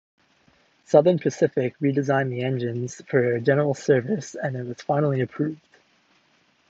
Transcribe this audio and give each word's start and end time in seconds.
Southern 0.83 1.19
Pacific 1.19 1.75
re-designed 1.79 2.33
the 2.33 2.41
engines 2.41 3.01
for 3.07 3.37
general 3.39 3.75
service 3.75 4.33
and 4.33 4.55
it 4.55 4.63
was 4.65 4.81
finally 4.81 5.21
approved. 5.21 5.61